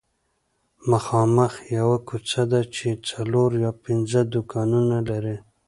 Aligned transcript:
مخامخ 0.89 1.53
یوه 1.77 1.97
کوڅه 2.07 2.41
ده 2.51 2.61
چې 2.75 2.87
څلور 3.09 3.49
یا 3.63 3.71
پنځه 3.85 4.19
دوکانونه 4.33 4.97
لري 5.09 5.37